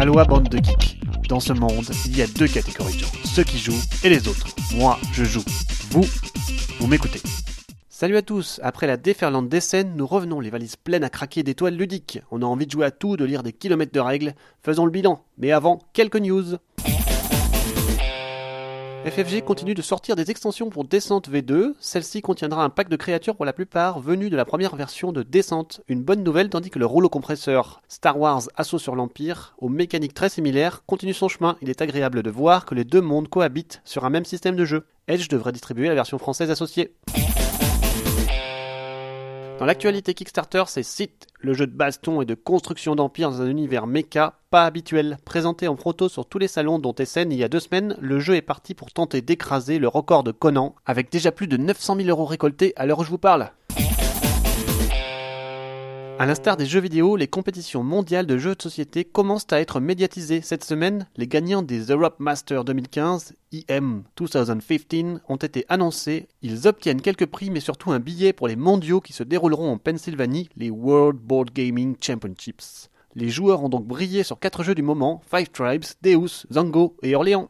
[0.00, 0.98] Aloha bande de geeks.
[1.28, 4.28] Dans ce monde, il y a deux catégories de gens, ceux qui jouent et les
[4.28, 4.46] autres.
[4.74, 5.44] Moi, je joue.
[5.90, 6.06] Vous,
[6.78, 7.20] vous m'écoutez.
[7.90, 11.42] Salut à tous, après la déferlante des scènes, nous revenons les valises pleines à craquer
[11.42, 12.22] d'étoiles ludiques.
[12.30, 14.34] On a envie de jouer à tout, de lire des kilomètres de règles.
[14.62, 15.22] Faisons le bilan.
[15.36, 16.56] Mais avant, quelques news.
[19.06, 21.72] FFG continue de sortir des extensions pour Descente V2.
[21.80, 25.22] Celle-ci contiendra un pack de créatures pour la plupart venues de la première version de
[25.22, 25.80] Descente.
[25.88, 30.12] Une bonne nouvelle tandis que le rouleau compresseur Star Wars Assaut sur l'Empire, aux mécaniques
[30.12, 31.56] très similaires, continue son chemin.
[31.62, 34.66] Il est agréable de voir que les deux mondes cohabitent sur un même système de
[34.66, 34.84] jeu.
[35.08, 36.94] Edge devrait distribuer la version française associée.
[39.60, 43.46] Dans l'actualité Kickstarter, c'est Sith, le jeu de baston et de construction d'empire dans un
[43.46, 45.18] univers mecha pas habituel.
[45.26, 48.20] Présenté en proto sur tous les salons dont Essen il y a deux semaines, le
[48.20, 51.96] jeu est parti pour tenter d'écraser le record de Conan, avec déjà plus de 900
[51.96, 53.50] 000 euros récoltés à l'heure où je vous parle.
[56.20, 59.80] À l'instar des jeux vidéo, les compétitions mondiales de jeux de société commencent à être
[59.80, 60.42] médiatisées.
[60.42, 66.28] Cette semaine, les gagnants des Europe Master 2015, EM 2015, ont été annoncés.
[66.42, 69.78] Ils obtiennent quelques prix, mais surtout un billet pour les mondiaux qui se dérouleront en
[69.78, 72.90] Pennsylvanie, les World Board Gaming Championships.
[73.14, 77.14] Les joueurs ont donc brillé sur quatre jeux du moment, Five Tribes, Deus, Zango et
[77.14, 77.48] Orléans.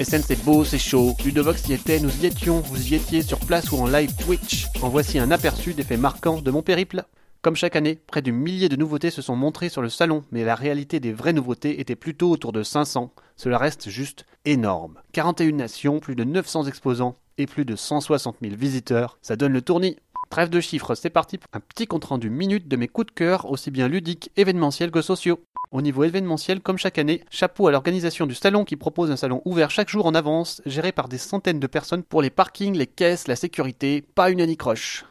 [0.00, 3.38] SN c'est beau, c'est chaud, Ludovox y était, nous y étions, vous y étiez sur
[3.38, 4.66] place ou en live Twitch.
[4.82, 7.04] En voici un aperçu des faits marquants de mon périple.
[7.42, 10.42] Comme chaque année, près de milliers de nouveautés se sont montrées sur le salon, mais
[10.42, 13.14] la réalité des vraies nouveautés était plutôt autour de 500.
[13.36, 14.98] Cela reste juste énorme.
[15.12, 19.62] 41 nations, plus de 900 exposants et plus de 160 000 visiteurs, ça donne le
[19.62, 19.96] tournis.
[20.28, 23.12] Trêve de chiffres, c'est parti pour un petit compte rendu minute de mes coups de
[23.12, 25.38] cœur, aussi bien ludiques, événementiels que sociaux.
[25.74, 29.42] Au niveau événementiel, comme chaque année, chapeau à l'organisation du salon qui propose un salon
[29.44, 32.86] ouvert chaque jour en avance, géré par des centaines de personnes pour les parkings, les
[32.86, 35.04] caisses, la sécurité, pas une anicroche.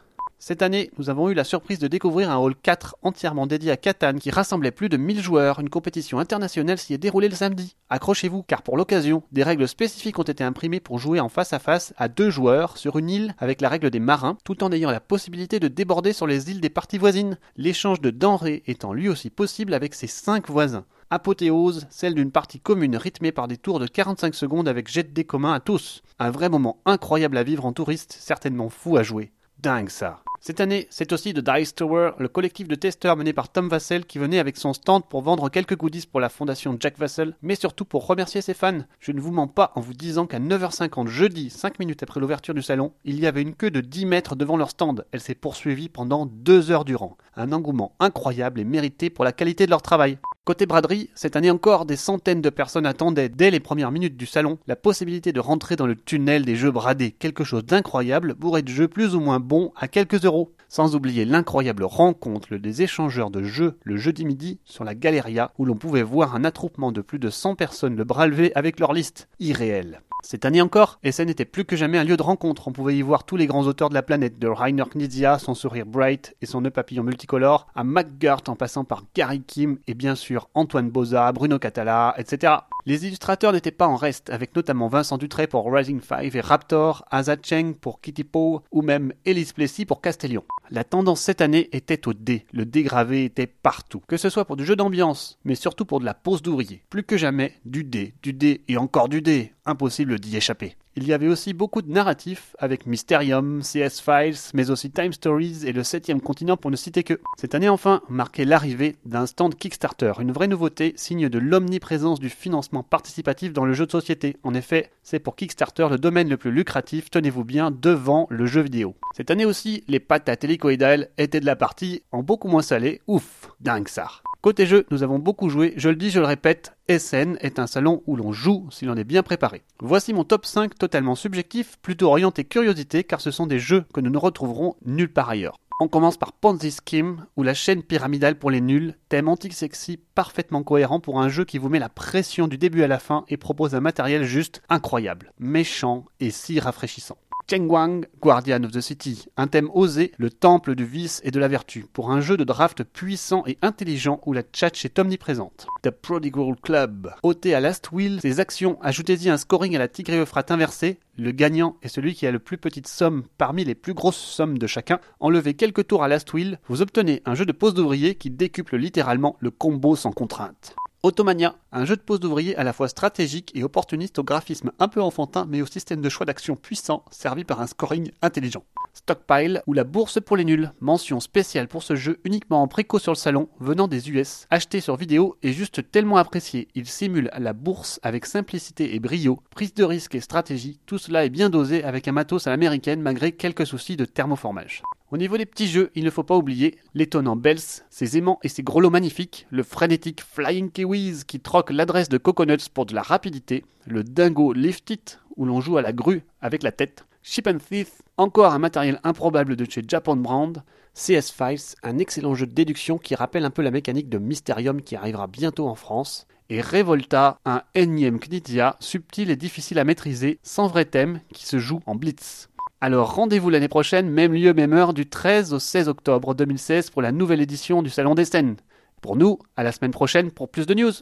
[0.46, 3.78] Cette année, nous avons eu la surprise de découvrir un hall 4 entièrement dédié à
[3.78, 5.58] Catan qui rassemblait plus de 1000 joueurs.
[5.58, 7.76] Une compétition internationale s'y est déroulée le samedi.
[7.88, 11.58] Accrochez-vous car pour l'occasion, des règles spécifiques ont été imprimées pour jouer en face à
[11.58, 14.90] face à deux joueurs sur une île avec la règle des marins tout en ayant
[14.90, 17.38] la possibilité de déborder sur les îles des parties voisines.
[17.56, 20.84] L'échange de denrées étant lui aussi possible avec ses 5 voisins.
[21.08, 25.14] Apothéose, celle d'une partie commune rythmée par des tours de 45 secondes avec jet de
[25.14, 26.02] dés commun à tous.
[26.18, 29.32] Un vrai moment incroyable à vivre en touriste, certainement fou à jouer.
[29.58, 30.20] Dingue ça.
[30.46, 34.04] Cette année, c'est aussi The Dice Tower, le collectif de testeurs mené par Tom Vassell
[34.04, 37.54] qui venait avec son stand pour vendre quelques goodies pour la fondation Jack Vassell, mais
[37.54, 38.80] surtout pour remercier ses fans.
[39.00, 42.52] Je ne vous mens pas en vous disant qu'à 9h50 jeudi, 5 minutes après l'ouverture
[42.52, 45.06] du salon, il y avait une queue de 10 mètres devant leur stand.
[45.12, 47.16] Elle s'est poursuivie pendant 2 heures durant.
[47.36, 50.18] Un engouement incroyable et mérité pour la qualité de leur travail.
[50.44, 54.26] Côté braderie, cette année encore, des centaines de personnes attendaient dès les premières minutes du
[54.26, 58.60] salon la possibilité de rentrer dans le tunnel des jeux bradés, quelque chose d'incroyable, bourré
[58.60, 60.52] de jeux plus ou moins bons à quelques euros.
[60.68, 65.64] Sans oublier l'incroyable rencontre des échangeurs de jeux le jeudi midi sur la Galeria où
[65.64, 68.92] l'on pouvait voir un attroupement de plus de 100 personnes le bras levé avec leur
[68.92, 69.28] liste.
[69.40, 70.02] Irréel.
[70.26, 72.66] Cette année encore, Essen n'était plus que jamais un lieu de rencontre.
[72.66, 75.54] On pouvait y voir tous les grands auteurs de la planète, de Rainer Knizia, son
[75.54, 79.92] sourire bright et son nœud papillon multicolore, à McGurt en passant par Gary Kim et
[79.92, 82.54] bien sûr Antoine Boza, Bruno Catala, etc.
[82.86, 87.04] Les illustrateurs n'étaient pas en reste, avec notamment Vincent Dutré pour Rising Five et Raptor,
[87.10, 90.44] Aza Cheng pour Kitty Poe ou même Elise Plessis pour Castellion.
[90.70, 92.46] La tendance cette année était au dé.
[92.52, 94.02] Le dégravé était partout.
[94.06, 96.82] Que ce soit pour du jeu d'ambiance, mais surtout pour de la pose d'ouvrier.
[96.88, 99.52] Plus que jamais, du dé, du dé et encore du dé.
[99.66, 100.76] Impossible d'y échapper.
[100.96, 105.62] Il y avait aussi beaucoup de narratifs avec Mysterium, CS Files, mais aussi Time Stories
[105.66, 107.20] et le 7 continent pour ne citer que.
[107.36, 112.28] Cette année enfin marquait l'arrivée d'un stand Kickstarter, une vraie nouveauté, signe de l'omniprésence du
[112.28, 114.36] financement participatif dans le jeu de société.
[114.44, 118.60] En effet, c'est pour Kickstarter le domaine le plus lucratif, tenez-vous bien, devant le jeu
[118.60, 118.94] vidéo.
[119.16, 123.50] Cette année aussi, les patates hélicoïdales étaient de la partie en beaucoup moins salé, ouf,
[123.60, 124.08] dingue ça.
[124.44, 127.66] Côté jeu, nous avons beaucoup joué, je le dis, je le répète, SN est un
[127.66, 129.62] salon où l'on joue si l'on est bien préparé.
[129.80, 134.02] Voici mon top 5 totalement subjectif, plutôt orienté curiosité car ce sont des jeux que
[134.02, 135.56] nous ne retrouverons nulle part ailleurs.
[135.80, 140.62] On commence par Ponzi Scheme, ou la chaîne pyramidale pour les nuls, thème antique-sexy parfaitement
[140.62, 143.38] cohérent pour un jeu qui vous met la pression du début à la fin et
[143.38, 147.16] propose un matériel juste incroyable, méchant et si rafraîchissant.
[147.46, 151.46] Chengwang, Guardian of the City, un thème osé, le temple du vice et de la
[151.46, 155.66] vertu, pour un jeu de draft puissant et intelligent où la tchatch est omniprésente.
[155.82, 160.14] The Prodigal Club, ôtez à Last Wheel ses actions, ajoutez-y un scoring à la tigre
[160.14, 163.92] Euphrates inversée, le gagnant est celui qui a le plus petite somme parmi les plus
[163.92, 164.98] grosses sommes de chacun.
[165.20, 168.76] Enlevez quelques tours à Last Wheel, vous obtenez un jeu de pose d'ouvrier qui décuple
[168.76, 170.74] littéralement le combo sans contrainte.
[171.04, 174.88] Automania, un jeu de pose d'ouvrier à la fois stratégique et opportuniste au graphisme un
[174.88, 178.64] peu enfantin mais au système de choix d'action puissant servi par un scoring intelligent.
[178.94, 180.72] Stockpile ou la bourse pour les nuls.
[180.80, 184.80] Mention spéciale pour ce jeu uniquement en préco sur le salon, venant des US, acheté
[184.80, 186.68] sur vidéo et juste tellement apprécié.
[186.74, 191.26] Il simule la bourse avec simplicité et brio, prise de risque et stratégie, tout cela
[191.26, 194.82] est bien dosé avec un matos à l'américaine malgré quelques soucis de thermoformage.
[195.10, 197.60] Au niveau des petits jeux, il ne faut pas oublier l'étonnant Bells,
[197.90, 202.16] ses aimants et ses gros lots magnifiques, le frénétique Flying Kiwis qui troque l'adresse de
[202.16, 206.22] Coconuts pour de la rapidité, le dingo Lift It où l'on joue à la grue
[206.40, 210.62] avec la tête, Ship and Thief, encore un matériel improbable de chez Japan Brand,
[210.94, 214.80] CS Files, un excellent jeu de déduction qui rappelle un peu la mécanique de Mysterium
[214.80, 220.38] qui arrivera bientôt en France, et Revolta, un énième Knizia subtil et difficile à maîtriser,
[220.42, 222.48] sans vrai thème, qui se joue en blitz.
[222.86, 227.00] Alors rendez-vous l'année prochaine, même lieu, même heure, du 13 au 16 octobre 2016 pour
[227.00, 228.56] la nouvelle édition du Salon des Scènes.
[229.00, 230.92] Pour nous, à la semaine prochaine pour plus de news.